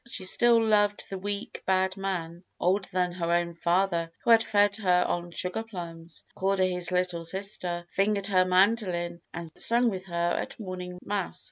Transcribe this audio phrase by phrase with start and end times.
[0.07, 4.77] She still loved the weak, bad man, older than her own father, who had fed
[4.77, 10.05] her on sugar plums, called her his little sister, fingered her mandolin, and sung with
[10.05, 11.39] her at morning mass.